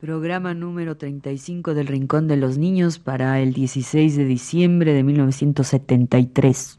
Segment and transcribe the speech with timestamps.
[0.00, 6.78] Programa número 35 del Rincón de los Niños para el 16 de diciembre de 1973.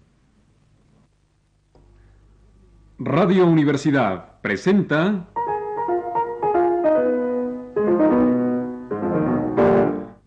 [2.99, 5.28] Radio Universidad presenta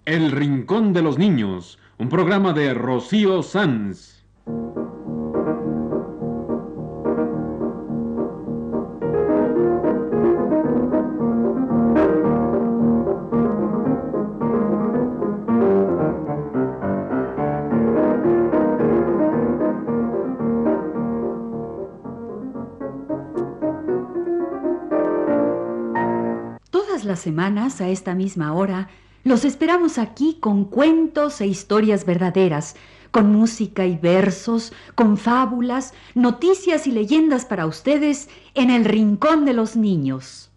[0.04, 4.17] El Rincón de los Niños, un programa de Rocío Sanz.
[27.18, 28.88] Semanas, a esta misma hora,
[29.24, 32.76] los esperamos aquí con cuentos e historias verdaderas,
[33.10, 39.52] con música y versos, con fábulas, noticias y leyendas para ustedes en el Rincón de
[39.52, 40.50] los Niños.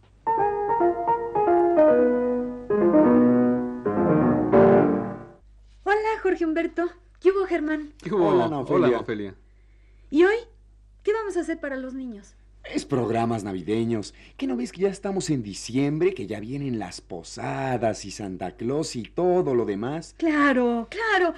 [5.84, 6.90] Hola, Jorge Humberto.
[7.20, 7.94] ¿Qué hubo, Germán?
[8.02, 8.28] ¿Qué hubo?
[8.28, 8.46] Hola.
[8.60, 9.36] Hola, Ofelia.
[10.10, 10.38] ¿Y hoy?
[11.04, 12.36] ¿Qué vamos a hacer para los niños?
[12.64, 14.14] Es programas navideños.
[14.38, 18.56] ¿Qué no ves que ya estamos en diciembre, que ya vienen las posadas y Santa
[18.56, 20.16] Claus y todo lo demás?
[20.18, 21.34] Claro, claro.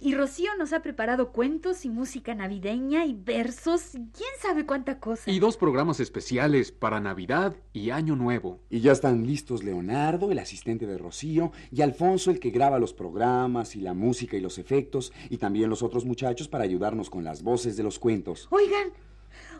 [0.00, 4.98] Y Rocío nos ha preparado cuentos y música navideña y versos, y quién sabe cuánta
[4.98, 5.30] cosa.
[5.30, 8.60] Y dos programas especiales para Navidad y Año Nuevo.
[8.68, 12.92] Y ya están listos Leonardo, el asistente de Rocío, y Alfonso, el que graba los
[12.92, 17.24] programas y la música y los efectos, y también los otros muchachos para ayudarnos con
[17.24, 18.48] las voces de los cuentos.
[18.50, 18.90] Oigan,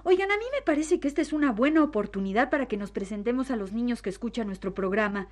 [0.07, 3.51] oigan, a mí me parece que esta es una buena oportunidad para que nos presentemos
[3.51, 5.27] a los niños que escuchan nuestro programa.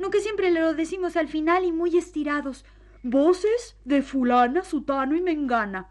[0.00, 2.64] No que siempre lo decimos al final y muy estirados.
[3.04, 5.90] Voces de fulana, sutano y mengana.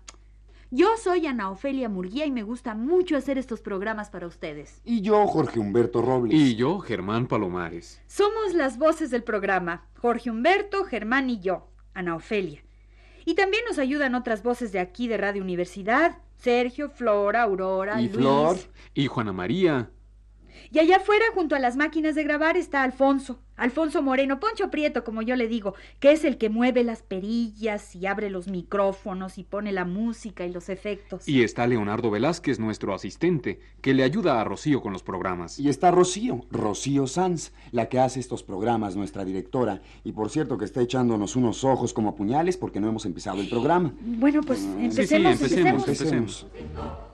[0.69, 4.81] Yo soy Ana Ofelia Murguía y me gusta mucho hacer estos programas para ustedes.
[4.83, 6.37] Y yo, Jorge Humberto Robles.
[6.37, 8.01] Y yo, Germán Palomares.
[8.07, 12.65] Somos las voces del programa, Jorge Humberto, Germán y yo, Ana Ofelia.
[13.23, 18.05] Y también nos ayudan otras voces de aquí de Radio Universidad, Sergio, Flora, Aurora, Y
[18.05, 18.17] Luis.
[18.17, 18.57] Flor.
[18.93, 19.89] Y Juana María.
[20.71, 25.03] Y allá afuera, junto a las máquinas de grabar, está Alfonso, Alfonso Moreno, Poncho Prieto,
[25.03, 29.37] como yo le digo, que es el que mueve las perillas y abre los micrófonos
[29.37, 31.27] y pone la música y los efectos.
[31.27, 35.57] Y está Leonardo Velázquez, nuestro asistente, que le ayuda a Rocío con los programas.
[35.59, 39.81] Y está Rocío, Rocío Sanz, la que hace estos programas, nuestra directora.
[40.03, 43.49] Y por cierto que está echándonos unos ojos como puñales porque no hemos empezado el
[43.49, 43.93] programa.
[44.01, 46.47] Bueno, pues Sí, sí, empecemos, empecemos, empecemos.
[46.53, 47.05] empecemos.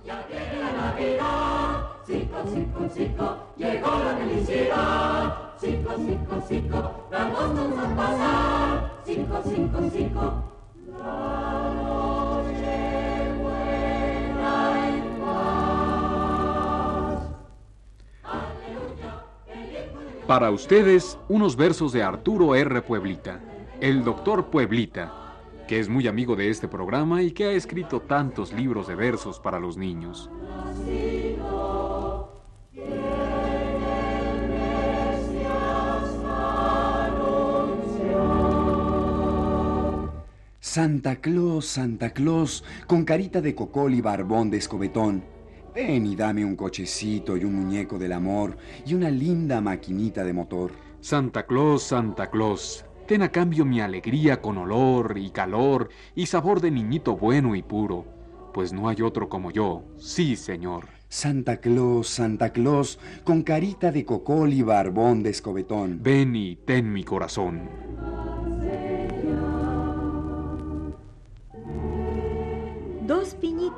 [20.26, 22.82] Para ustedes, unos versos de Arturo R.
[22.82, 23.40] Pueblita,
[23.80, 25.14] el doctor Pueblita,
[25.68, 29.40] que es muy amigo de este programa y que ha escrito tantos libros de versos
[29.40, 30.28] para los niños.
[40.74, 45.22] Santa Claus, Santa Claus, con carita de cocol y barbón de escobetón.
[45.76, 48.56] Ven y dame un cochecito y un muñeco del amor
[48.86, 50.72] y una linda maquinita de motor.
[51.02, 56.62] Santa Claus, Santa Claus, ten a cambio mi alegría con olor y calor y sabor
[56.62, 58.06] de niñito bueno y puro,
[58.54, 60.88] pues no hay otro como yo, sí, señor.
[61.10, 66.00] Santa Claus, Santa Claus, con carita de cocol y barbón de escobetón.
[66.02, 68.31] Ven y ten mi corazón.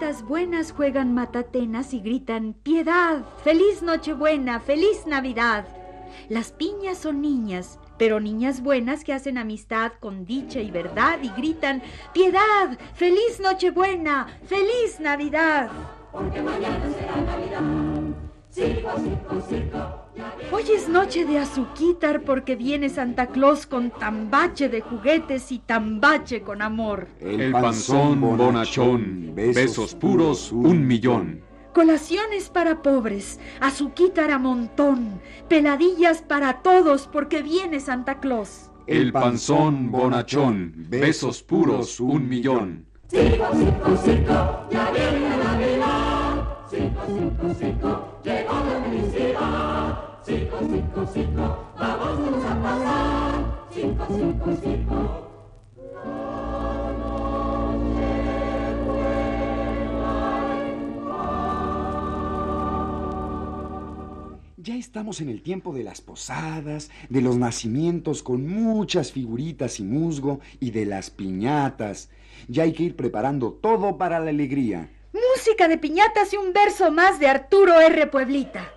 [0.03, 3.23] Buenas juegan matatenas y gritan ¡Piedad!
[3.41, 4.59] ¡Feliz Nochebuena!
[4.59, 5.65] ¡Feliz Navidad!
[6.27, 11.29] Las piñas son niñas, pero niñas buenas que hacen amistad con dicha y verdad y
[11.29, 11.81] gritan
[12.13, 12.77] ¡Piedad!
[12.95, 14.27] ¡Feliz Nochebuena!
[14.45, 15.71] ¡Feliz Navidad!
[20.51, 26.41] Hoy es noche de azuquitar porque viene Santa Claus con tambache de juguetes y tambache
[26.43, 27.07] con amor.
[27.19, 31.41] El panzón bonachón, besos puros, un millón.
[31.73, 38.69] Colaciones para pobres, azuquitar a montón, peladillas para todos porque viene Santa Claus.
[38.85, 42.85] El panzón bonachón, besos puros, un millón.
[64.57, 69.79] Ya es estamos en el tiempo de las posadas, de los nacimientos con muchas figuritas
[69.79, 72.09] y musgo y de las piñatas.
[72.47, 74.89] Ya hay que ir preparando todo para la alegría.
[75.45, 78.07] Música de piñatas y un verso más de Arturo R.
[78.07, 78.71] Pueblita.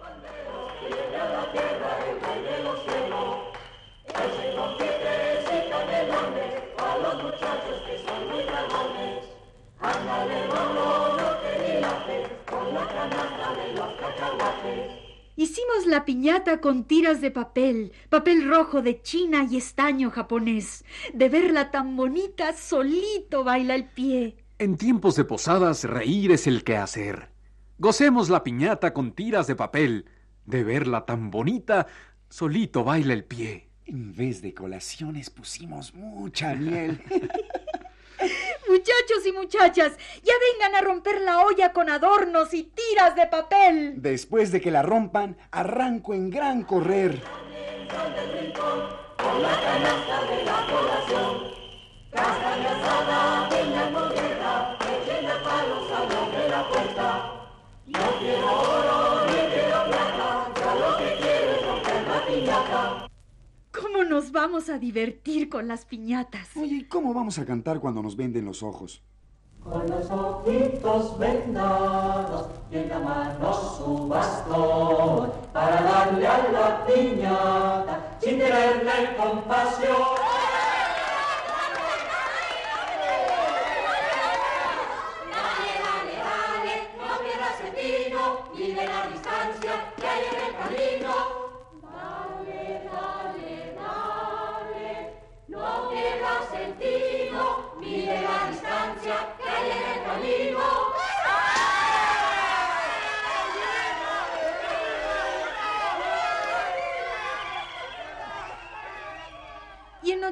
[15.36, 20.84] Hicimos la piñata con tiras de papel, papel rojo de China y estaño japonés.
[21.14, 24.45] De verla tan bonita, solito baila el pie.
[24.58, 27.28] En tiempos de posadas, reír es el quehacer.
[27.76, 30.06] Gocemos la piñata con tiras de papel.
[30.46, 31.88] De verla tan bonita,
[32.30, 33.68] solito baila el pie.
[33.84, 37.02] En vez de colaciones pusimos mucha miel.
[38.66, 39.92] Muchachos y muchachas,
[40.24, 44.00] ya vengan a romper la olla con adornos y tiras de papel.
[44.00, 47.22] Después de que la rompan, arranco en gran correr.
[57.86, 63.08] No quiero oro, ni quiero plata, ya lo que quiero es romper la piñata.
[63.70, 66.56] ¿Cómo nos vamos a divertir con las piñatas?
[66.56, 69.02] Oye, ¿cómo vamos a cantar cuando nos venden los ojos?
[69.62, 74.65] Con los ojitos vendados y en la mano su bastón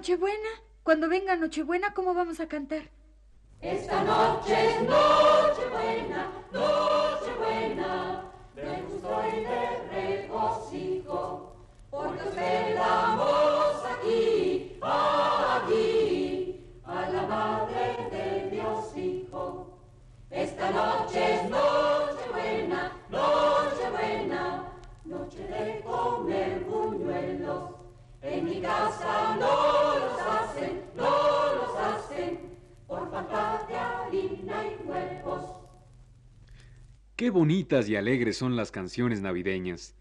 [0.04, 0.50] Nochebuena?
[0.82, 2.90] Cuando venga Nochebuena, ¿cómo vamos a cantar?
[3.62, 8.24] Esta noche es Nochebuena, Nochebuena,
[8.54, 11.56] de gusto y de regocijo,
[11.90, 15.33] porque celebramos aquí, aquí,
[37.44, 39.94] bonitas y alegres son las canciones navideñas.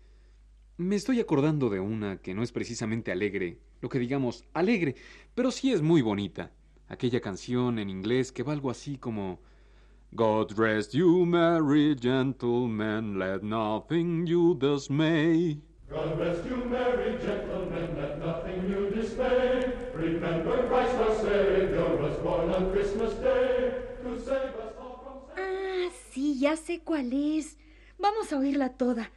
[0.78, 4.96] Me estoy acordando de una que no es precisamente alegre, lo que digamos alegre,
[5.36, 6.54] pero sí es muy bonita.
[6.88, 9.42] Aquella canción en inglés que va algo así como
[10.14, 15.60] God rest you, merry gentlemen, let nothing you dismay.
[15.90, 19.66] God rest you, merry gentlemen, let nothing you dismay.
[19.94, 24.63] Remember Christ our Savior was born on Christmas Day to save
[26.14, 27.58] sí, ya sé cuál es.
[27.98, 29.12] Vamos a oírla toda.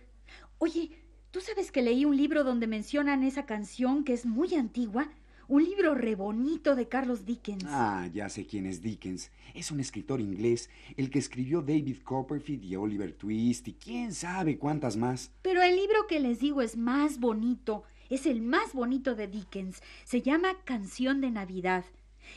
[0.58, 0.90] Oye,
[1.30, 5.10] ¿tú sabes que leí un libro donde mencionan esa canción que es muy antigua?
[5.48, 7.64] Un libro re bonito de Carlos Dickens.
[7.68, 9.30] Ah, ya sé quién es Dickens.
[9.54, 14.58] Es un escritor inglés, el que escribió David Copperfield y Oliver Twist y quién sabe
[14.58, 15.30] cuántas más.
[15.42, 17.84] Pero el libro que les digo es más bonito.
[18.08, 19.82] Es el más bonito de Dickens.
[20.04, 21.84] Se llama Canción de Navidad.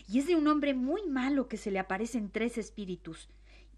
[0.08, 3.30] Y es de un hombre muy malo que se le aparecen tres espíritus.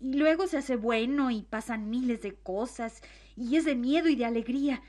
[0.02, 3.02] Y luego se hace bueno y pasan miles de cosas.
[3.38, 4.82] Y es de miedo y de alegría.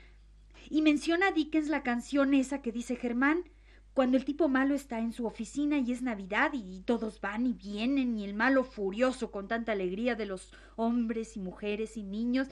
[0.69, 3.43] Y menciona Dickens la canción esa que dice Germán.
[3.93, 7.53] Cuando el tipo malo está en su oficina y es Navidad y todos van y
[7.53, 12.47] vienen y el malo furioso con tanta alegría de los hombres y mujeres y niños.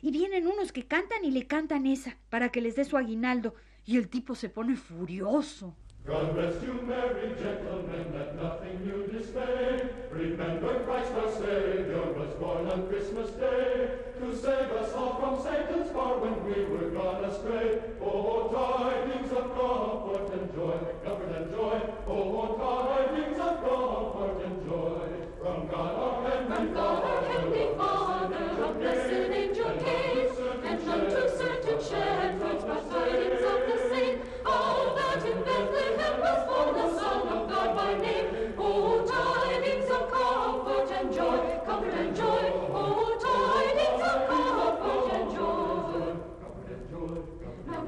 [0.00, 3.56] Y vienen unos que cantan y le cantan esa para que les dé su aguinaldo
[3.84, 5.74] y el tipo se pone furioso.
[6.08, 9.90] God rest you, merry gentlemen, let nothing you dismay.
[10.10, 15.90] Remember Christ our Savior was born on Christmas Day to save us all from Satan's
[15.90, 17.78] power when we were gone astray.
[18.00, 21.78] Oh, tidings of comfort and joy, comfort and joy.
[22.06, 23.27] Oh, tidings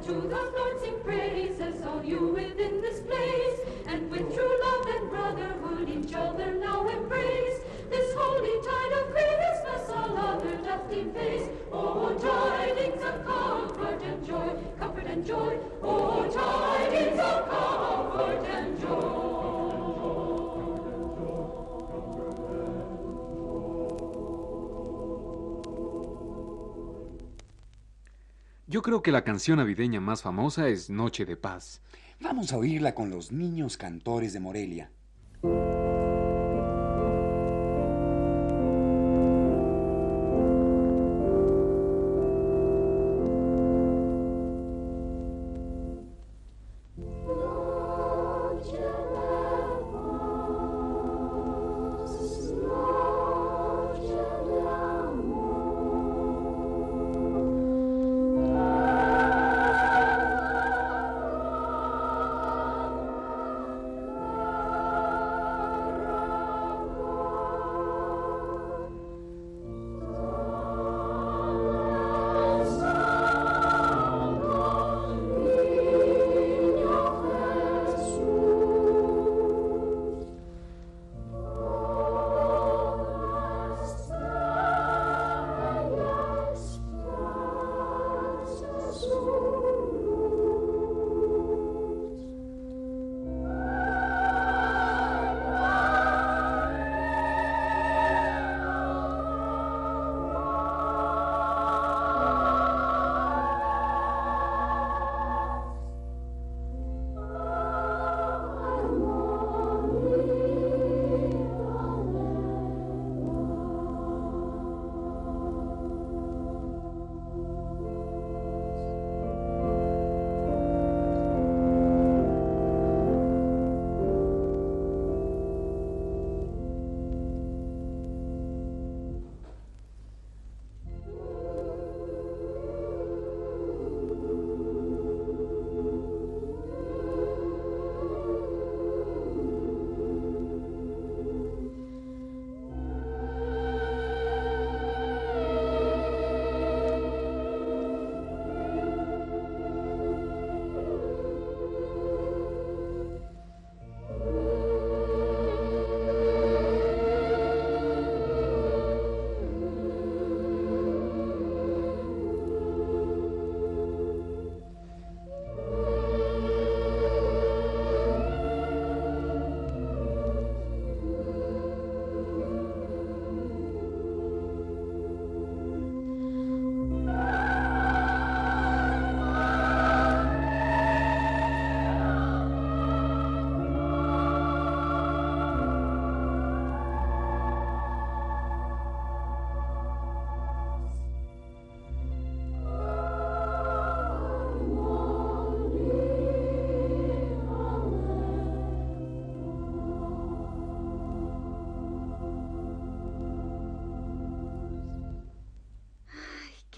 [0.07, 5.11] to the Lord sing praises, all you within this place, and with true love and
[5.11, 7.61] brotherhood each other now embrace.
[7.91, 11.49] This holy tide of Christmas all other doth deface.
[11.71, 15.59] Oh, tidings of comfort and joy, comfort and joy.
[15.83, 19.20] Oh, tidings of comfort and joy.
[28.71, 31.83] Yo creo que la canción navideña más famosa es Noche de Paz.
[32.21, 34.93] Vamos a oírla con los niños cantores de Morelia.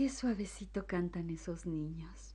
[0.02, 2.34] Qué suavecito cantan esos niños.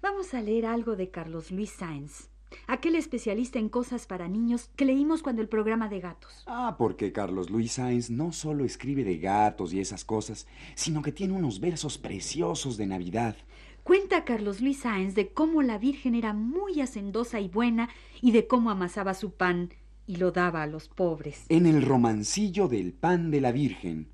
[0.00, 2.28] Vamos a leer algo de Carlos Luis Sáenz,
[2.68, 6.44] aquel especialista en cosas para niños que leímos cuando el programa de gatos.
[6.46, 10.46] Ah, porque Carlos Luis Sáenz no solo escribe de gatos y esas cosas,
[10.76, 13.34] sino que tiene unos versos preciosos de Navidad.
[13.82, 17.88] Cuenta Carlos Luis Sáenz de cómo la Virgen era muy hacendosa y buena
[18.22, 19.74] y de cómo amasaba su pan
[20.06, 21.46] y lo daba a los pobres.
[21.48, 24.12] En el romancillo del pan de la Virgen.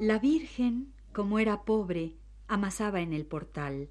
[0.00, 2.16] La Virgen, como era pobre,
[2.48, 3.90] amasaba en el portal.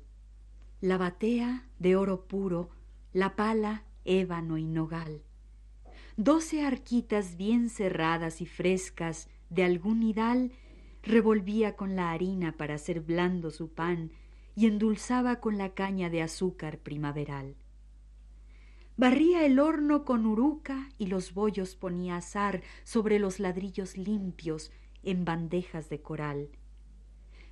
[0.82, 2.72] La batea de oro puro,
[3.14, 5.22] la pala, ébano y nogal.
[6.18, 10.52] Doce arquitas bien cerradas y frescas de algún nidal
[11.04, 14.12] revolvía con la harina para hacer blando su pan
[14.56, 17.56] y endulzaba con la caña de azúcar primaveral.
[18.98, 24.72] Barría el horno con uruca y los bollos ponía azar sobre los ladrillos limpios
[25.04, 26.50] en bandejas de coral.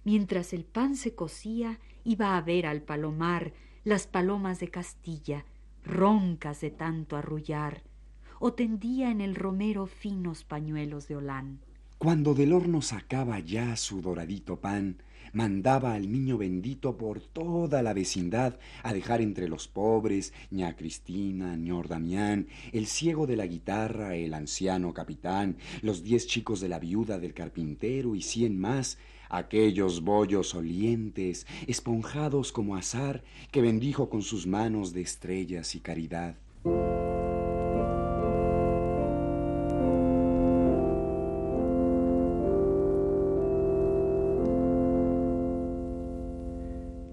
[0.03, 5.45] Mientras el pan se cocía, iba a ver al palomar las palomas de Castilla,
[5.83, 7.83] roncas de tanto arrullar,
[8.39, 11.59] o tendía en el romero finos pañuelos de holán.
[11.97, 15.01] Cuando del horno sacaba ya su doradito pan,
[15.33, 21.55] mandaba al niño bendito por toda la vecindad a dejar entre los pobres ña Cristina,
[21.55, 26.79] ñor Damián, el ciego de la guitarra, el anciano capitán, los diez chicos de la
[26.79, 28.97] viuda del carpintero y cien más,
[29.29, 36.35] aquellos bollos olientes, esponjados como azar, que bendijo con sus manos de estrellas y caridad.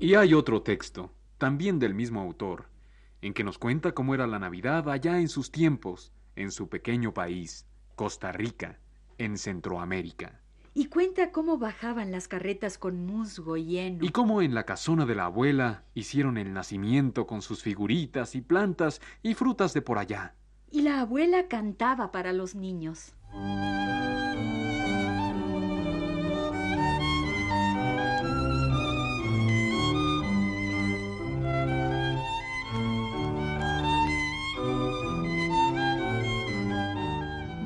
[0.05, 2.67] Y hay otro texto, también del mismo autor,
[3.23, 7.15] en que nos cuenta cómo era la Navidad allá en sus tiempos, en su pequeño
[7.15, 8.79] país, Costa Rica,
[9.17, 10.43] en Centroamérica.
[10.75, 14.05] Y cuenta cómo bajaban las carretas con musgo y heno.
[14.05, 18.43] Y cómo en la casona de la abuela hicieron el nacimiento con sus figuritas y
[18.43, 20.35] plantas y frutas de por allá.
[20.71, 23.15] Y la abuela cantaba para los niños.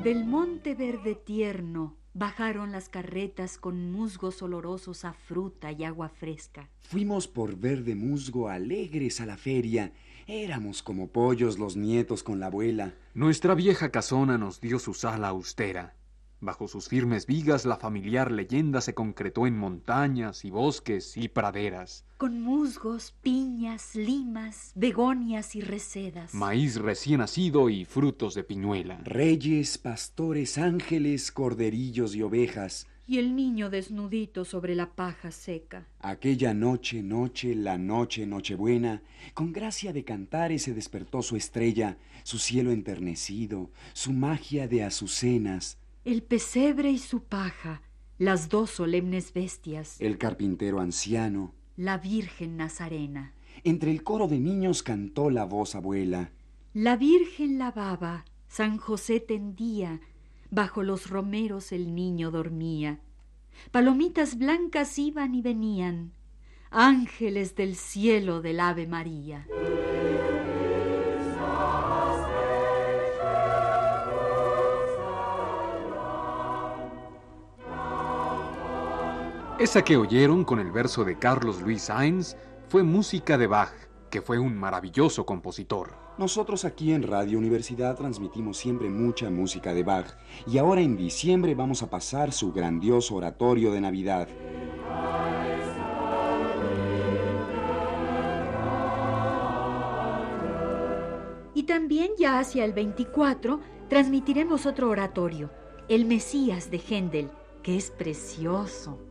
[0.09, 6.67] Del monte verde tierno bajaron las carretas con musgos olorosos a fruta y agua fresca.
[6.79, 9.93] Fuimos por verde musgo alegres a la feria.
[10.25, 12.95] Éramos como pollos los nietos con la abuela.
[13.13, 15.93] Nuestra vieja casona nos dio su sala austera.
[16.41, 22.05] Bajo sus firmes vigas la familiar leyenda se concretó en montañas y bosques y praderas.
[22.15, 26.33] Con musgos, piñas, limas, begonias y recedas.
[26.33, 29.01] Maíz recién nacido y frutos de piñuela.
[29.03, 32.87] Reyes, pastores, ángeles, corderillos y ovejas.
[33.05, 35.87] Y el niño desnudito sobre la paja seca.
[35.99, 39.01] Aquella noche, noche, la noche, nochebuena,
[39.33, 45.79] con gracia de cantares se despertó su estrella, su cielo enternecido, su magia de azucenas,
[46.09, 47.83] El pesebre y su paja,
[48.17, 51.53] las dos solemnes bestias, el carpintero anciano.
[51.77, 53.35] la Virgen Nazarena.
[53.63, 56.31] Entre el coro de niños cantó la voz abuela.
[56.73, 60.01] La Virgen lavaba, San José tendía,
[60.49, 63.01] bajo los romeros el niño dormía.
[63.69, 66.13] Palomitas blancas iban y venían,
[66.71, 69.45] ángeles del cielo del Ave María.
[79.59, 82.37] Esa que oyeron con el verso de Carlos Luis Sainz
[82.69, 83.73] fue música de Bach,
[84.09, 85.95] que fue un maravilloso compositor.
[86.17, 90.15] Nosotros aquí en Radio Universidad transmitimos siempre mucha música de Bach
[90.47, 94.29] y ahora en diciembre vamos a pasar su grandioso oratorio de Navidad.
[101.53, 105.51] Y también ya hacia el 24 transmitiremos otro oratorio,
[105.89, 107.29] el Mesías de Händel,
[107.61, 109.08] que es precioso.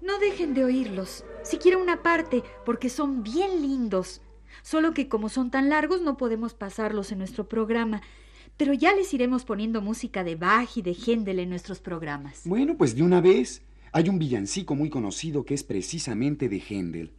[0.00, 4.22] No dejen de oírlos, siquiera una parte, porque son bien lindos.
[4.62, 8.02] Solo que como son tan largos no podemos pasarlos en nuestro programa.
[8.56, 12.42] Pero ya les iremos poniendo música de Bach y de Händel en nuestros programas.
[12.44, 13.62] Bueno, pues de una vez.
[13.92, 17.12] Hay un villancico muy conocido que es precisamente de Händel.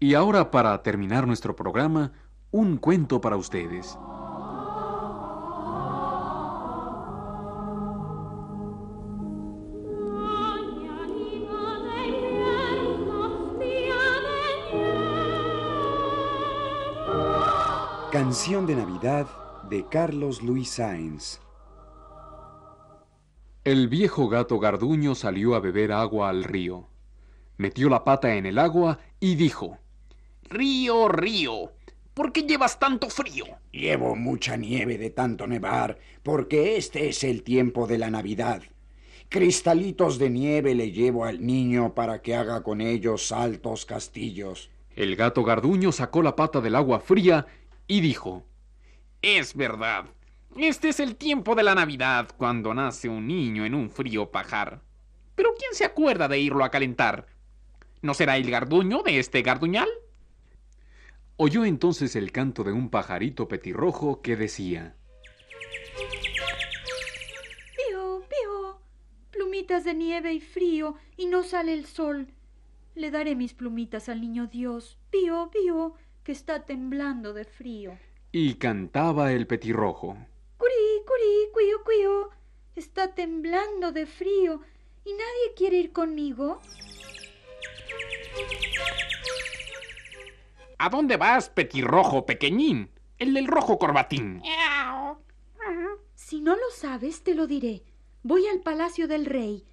[0.00, 2.12] Y ahora, para terminar nuestro programa,
[2.52, 3.98] un cuento para ustedes.
[18.12, 19.26] Canción de Navidad
[19.68, 21.40] de Carlos Luis Sáenz.
[23.64, 26.88] El viejo gato Garduño salió a beber agua al río.
[27.58, 29.78] Metió la pata en el agua y dijo,
[30.50, 31.72] Río, río,
[32.14, 33.44] ¿por qué llevas tanto frío?
[33.70, 38.62] Llevo mucha nieve de tanto nevar, porque este es el tiempo de la Navidad.
[39.28, 44.70] Cristalitos de nieve le llevo al niño para que haga con ellos altos castillos.
[44.96, 47.46] El gato Garduño sacó la pata del agua fría
[47.86, 48.46] y dijo,
[49.20, 50.06] Es verdad.
[50.56, 54.80] Este es el tiempo de la Navidad, cuando nace un niño en un frío pajar.
[55.34, 57.26] Pero ¿quién se acuerda de irlo a calentar?
[58.00, 59.88] ¿No será el garduño de este garduñal?
[61.40, 64.96] Oyó entonces el canto de un pajarito petirrojo que decía,
[67.76, 68.80] Pío, pío,
[69.30, 72.26] plumitas de nieve y frío, y no sale el sol.
[72.96, 77.96] Le daré mis plumitas al niño Dios, pío, pío, que está temblando de frío.
[78.32, 80.18] y cantaba el petirrojo.
[80.58, 82.30] Curí, curí, cuío, cuío,
[82.74, 84.60] está temblando de frío,
[85.04, 86.60] y nadie quiere ir conmigo.
[90.78, 92.90] ¿A dónde vas, petirrojo pequeñín?
[93.18, 94.40] El del rojo corbatín.
[96.14, 97.82] Si no lo sabes, te lo diré.
[98.22, 99.64] Voy al palacio del rey.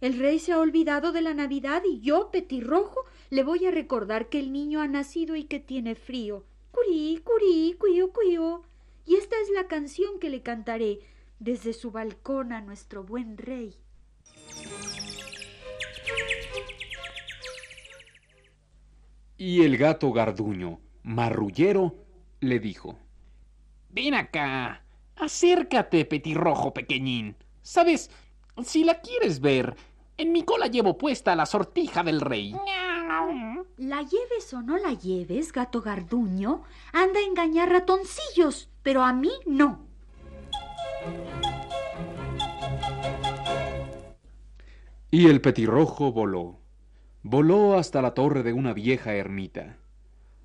[0.00, 4.30] El rey se ha olvidado de la Navidad y yo, petirrojo, le voy a recordar
[4.30, 6.44] que el niño ha nacido y que tiene frío.
[6.70, 8.62] Curí, curí, cuío, cuío.
[9.04, 11.00] Y esta es la canción que le cantaré
[11.40, 13.76] desde su balcón a nuestro buen rey.
[19.36, 21.94] Y el gato garduño, marrullero,
[22.40, 22.98] le dijo,
[23.90, 24.84] Ven acá.
[25.16, 27.36] Acércate, petirrojo pequeñín.
[27.62, 28.10] ¿Sabes?
[28.64, 29.76] Si la quieres ver,
[30.16, 32.54] en mi cola llevo puesta la sortija del rey.
[33.76, 39.30] La lleves o no la lleves, gato garduño, anda a engañar ratoncillos, pero a mí
[39.46, 39.86] no.
[45.10, 46.63] Y el petirrojo voló.
[47.26, 49.78] Voló hasta la torre de una vieja ermita.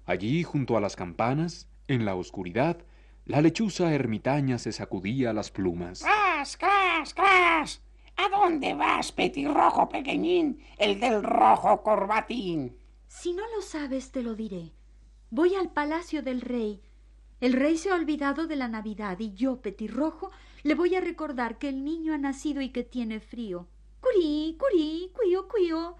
[0.06, 2.78] Allí, junto a las campanas, en la oscuridad,
[3.26, 6.02] la lechuza ermitaña se sacudía las plumas.
[6.02, 7.82] ¡Cras, cras, cras!
[8.16, 12.78] ¿A dónde vas, petirrojo pequeñín, el del rojo corbatín?
[13.10, 14.72] Si no lo sabes, te lo diré.
[15.32, 16.82] Voy al palacio del rey.
[17.42, 20.32] El rey se ha olvidado de la Navidad y yo, petirrojo,
[20.64, 23.68] le voy a recordar que el niño ha nacido y que tiene frío.
[24.00, 25.98] Curí, curí, cuío, cuío.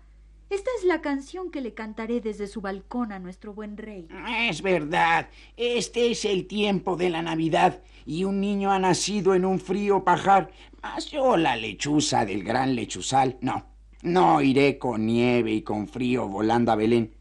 [0.50, 4.08] Esta es la canción que le cantaré desde su balcón a nuestro buen rey.
[4.50, 9.46] Es verdad, este es el tiempo de la Navidad y un niño ha nacido en
[9.46, 10.50] un frío pajar.
[10.82, 13.64] Mas yo, la lechuza del gran lechuzal, no,
[14.02, 17.14] no iré con nieve y con frío volando a Belén.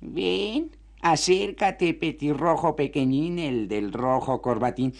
[0.00, 0.70] Ven,
[1.00, 4.94] acércate, petirrojo pequeñín, el del rojo corbatín.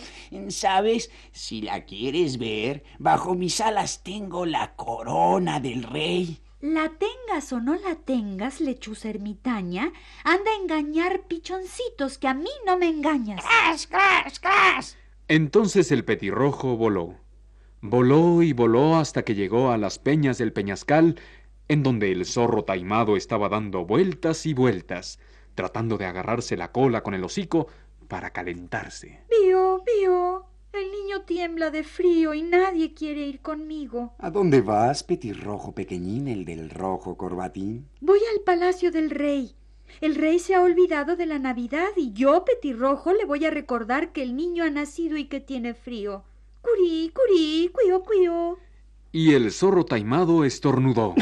[0.49, 1.09] ¿Sabes?
[1.31, 6.41] Si la quieres ver, bajo mis alas tengo la corona del rey.
[6.61, 9.93] La tengas o no la tengas, lechuza ermitaña,
[10.25, 13.45] anda a engañar pichoncitos que a mí no me engañas.
[13.45, 14.99] ¡Cras, cras, cras!
[15.29, 17.17] Entonces el petirrojo voló.
[17.83, 21.21] Voló y voló hasta que llegó a las peñas del peñascal,
[21.69, 25.19] en donde el zorro taimado estaba dando vueltas y vueltas,
[25.55, 27.69] tratando de agarrarse la cola con el hocico
[28.09, 29.21] para calentarse.
[29.29, 34.15] Pío, pío, el niño tiembla de frío y nadie quiere ir conmigo.
[34.19, 37.89] ¿A dónde vas, petirrojo pequeñín, el del rojo corbatín?
[38.01, 39.55] Voy al palacio del rey.
[40.01, 44.13] El rey se ha olvidado de la Navidad y yo, petirrojo, le voy a recordar
[44.13, 46.25] que el niño ha nacido y que tiene frío.
[46.61, 48.59] Curí, curí, cuío, cuío.
[49.13, 51.15] Y el zorro taimado estornudó.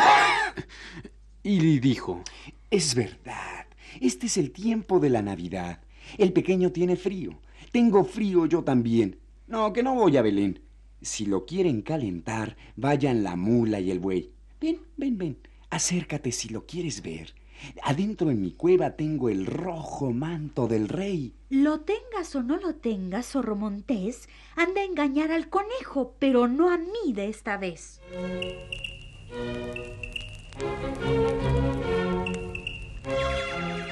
[1.43, 2.23] y dijo,
[2.71, 3.67] Es verdad,
[4.01, 5.81] este es el tiempo de la Navidad.
[6.19, 7.39] El pequeño tiene frío.
[7.71, 9.19] Tengo frío yo también.
[9.47, 10.61] No, que no voy a Belén.
[11.03, 14.31] Si lo quieren calentar, vayan la mula y el buey.
[14.61, 15.39] Ven, ven, ven.
[15.69, 17.35] Acércate si lo quieres ver.
[17.83, 21.35] Adentro en mi cueva tengo el rojo manto del rey.
[21.51, 26.71] Lo tengas o no lo tengas, zorro montés, anda a engañar al conejo, pero no
[26.71, 28.01] a mí de esta vez.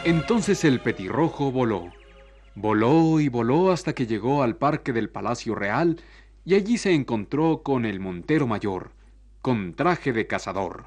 [0.05, 1.91] Entonces el petirrojo voló.
[2.55, 5.99] Voló y voló hasta que llegó al parque del Palacio Real
[6.45, 8.91] y allí se encontró con el montero mayor,
[9.41, 10.87] con traje de cazador,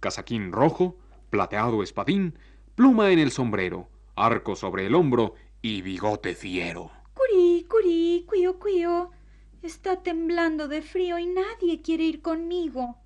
[0.00, 0.96] casaquín rojo,
[1.30, 2.34] plateado espadín,
[2.74, 6.90] pluma en el sombrero, arco sobre el hombro y bigote fiero.
[7.14, 9.10] Curí, curí, cuío, cuío.
[9.62, 12.96] Está temblando de frío y nadie quiere ir conmigo.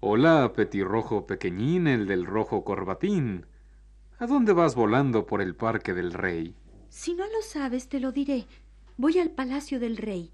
[0.00, 3.46] Hola, petirrojo pequeñín, el del rojo corbatín.
[4.18, 6.54] ¿A dónde vas volando por el parque del rey?
[6.88, 8.46] Si no lo sabes, te lo diré.
[8.96, 10.30] Voy al palacio del rey.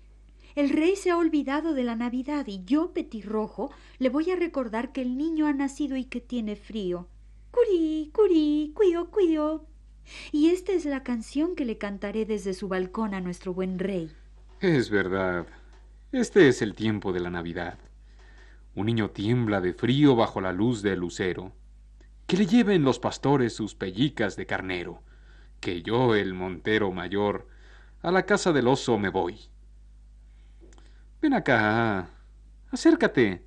[0.55, 4.93] El rey se ha olvidado de la Navidad y yo, petirrojo, le voy a recordar
[4.93, 7.09] que el niño ha nacido y que tiene frío.
[7.51, 9.67] Curí, curí, cuío, cuío.
[10.31, 14.13] Y esta es la canción que le cantaré desde su balcón a nuestro buen rey.
[14.61, 15.47] Es verdad.
[16.13, 17.79] Este es el tiempo de la Navidad.
[18.77, 21.53] Un niño tiembla de frío bajo la luz del lucero.
[22.27, 25.03] Que le lleven los pastores sus pellicas de carnero.
[25.65, 27.49] Que yo, el montero mayor,
[28.03, 29.41] A la casa del oso me voy.
[31.23, 32.11] Ven acá.
[32.71, 33.47] Acércate.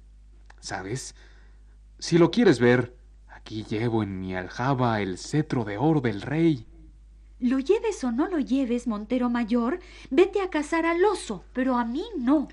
[0.60, 1.13] ¿Sabes?
[1.99, 6.65] Si lo quieres ver, aquí llevo en mi aljaba el cetro de oro del rey.
[7.39, 9.77] Lo lleves o no lo lleves, Montero Mayor,
[10.10, 12.47] vete a cazar al oso, pero a mí no.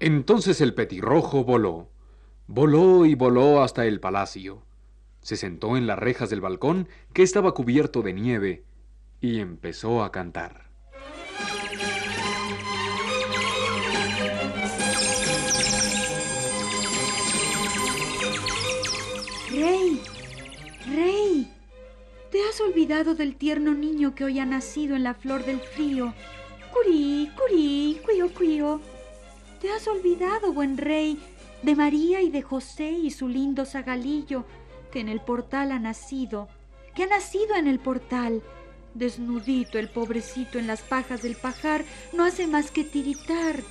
[0.00, 1.90] Entonces el petirrojo voló.
[2.48, 4.64] Voló y voló hasta el palacio.
[5.22, 8.64] Se sentó en las rejas del balcón, que estaba cubierto de nieve,
[9.20, 10.70] y empezó a cantar.
[19.50, 20.02] Rey,
[20.86, 21.52] rey,
[22.30, 26.14] ¿te has olvidado del tierno niño que hoy ha nacido en la flor del frío?
[26.72, 28.80] Curí, curí, cuío, cuío.
[29.60, 31.22] ¿Te has olvidado, buen rey,
[31.62, 34.44] de María y de José y su lindo zagalillo,
[34.92, 36.48] que en el portal ha nacido,
[36.94, 38.42] que ha nacido en el portal?
[38.94, 43.64] Desnudito el pobrecito en las pajas del pajar, no hace más que tiritar.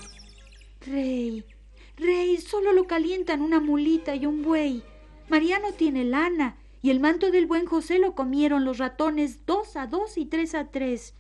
[0.86, 1.46] Rey,
[1.96, 4.84] rey, solo lo calientan una mulita y un buey.
[5.30, 9.86] Mariano tiene lana, y el manto del buen José lo comieron los ratones dos a
[9.86, 11.14] dos y tres a tres.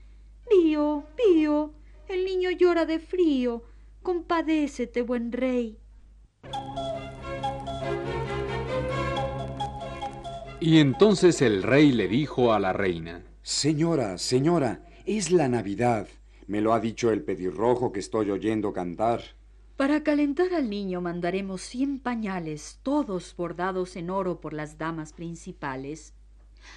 [0.49, 1.73] Pío, pío,
[2.09, 3.63] el niño llora de frío.
[4.01, 5.77] Compadécete, buen rey.
[10.63, 16.07] Y entonces el rey le dijo a la reina, Señora, señora, es la Navidad.
[16.45, 19.23] Me lo ha dicho el pedirrojo que estoy oyendo cantar.
[19.75, 26.13] Para calentar al niño mandaremos cien pañales, todos bordados en oro por las damas principales.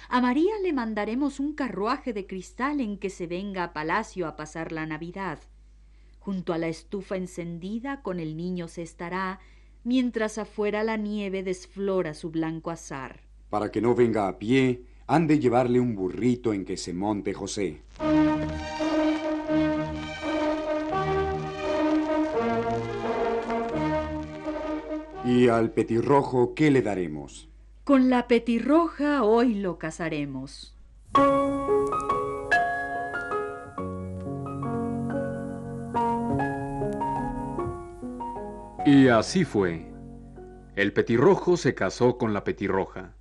[0.09, 4.35] A María le mandaremos un carruaje de cristal en que se venga a palacio a
[4.35, 5.37] pasar la Navidad.
[6.17, 9.41] Junto a la estufa encendida con el niño se estará,
[9.83, 13.24] mientras afuera la nieve desflora su blanco azar.
[13.49, 17.33] Para que no venga a pie, han de llevarle un burrito en que se monte
[17.33, 17.81] José.
[25.23, 27.49] Y al petirrojo, ¿qué le daremos?
[27.83, 30.75] Con la petirroja hoy lo casaremos.
[38.85, 39.91] Y así fue.
[40.75, 43.15] El petirrojo se casó con la petirroja.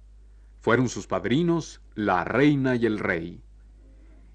[0.64, 3.42] Fueron sus padrinos, la reina y el rey.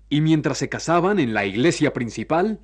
[0.09, 2.59] Y mientras se casaban en la iglesia principal,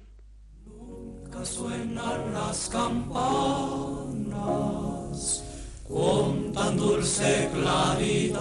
[1.41, 3.34] suenan las campanas
[5.88, 8.39] con tan dulce claridad,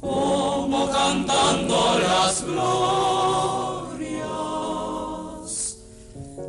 [0.00, 2.64] como cantando las glorias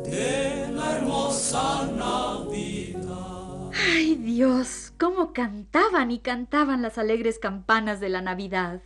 [0.06, 3.70] de la hermosa Navidad.
[3.74, 4.85] ¡Ay Dios!
[5.06, 8.82] ¿Cómo cantaban y cantaban las alegres campanas de la Navidad?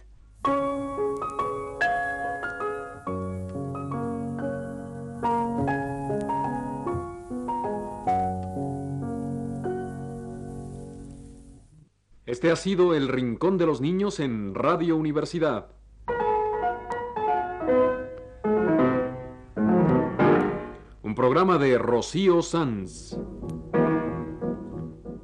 [12.27, 15.71] este ha sido el Rincón de los Niños en Radio Universidad.
[21.03, 23.17] Un programa de Rocío Sanz.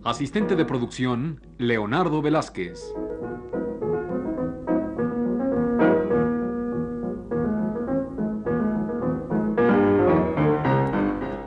[0.07, 2.95] Asistente de producción, Leonardo Velázquez.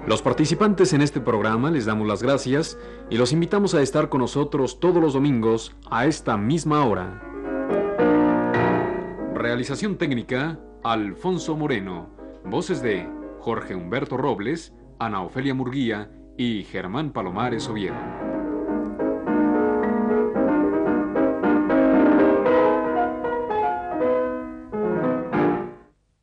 [0.05, 2.77] Los participantes en este programa les damos las gracias
[3.09, 7.23] y los invitamos a estar con nosotros todos los domingos a esta misma hora.
[9.35, 12.09] Realización técnica, Alfonso Moreno.
[12.43, 13.07] Voces de
[13.39, 17.95] Jorge Humberto Robles, Ana Ofelia Murguía y Germán Palomares Oviedo.